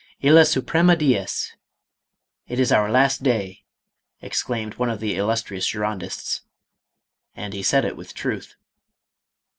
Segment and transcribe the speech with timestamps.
[0.23, 1.55] "Ilia s.uprema dies,"
[2.47, 3.65] it is our last day,
[4.19, 6.41] exclaimed one of the illustrious Girondists,
[7.35, 8.55] and he said it with truth.